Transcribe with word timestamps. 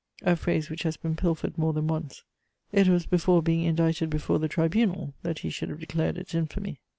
a 0.23 0.35
phrase 0.35 0.67
which 0.67 0.81
has 0.81 0.97
been 0.97 1.15
pilfered 1.15 1.59
more 1.59 1.73
than 1.73 1.85
once. 1.85 2.23
It 2.71 2.87
was 2.87 3.05
before 3.05 3.43
being 3.43 3.61
indicted 3.61 4.09
before 4.09 4.39
the 4.39 4.47
tribunal 4.47 5.13
that 5.21 5.37
he 5.45 5.51
should 5.51 5.69
have 5.69 5.79
declared 5.79 6.17
its 6.17 6.33
infamy. 6.33 6.79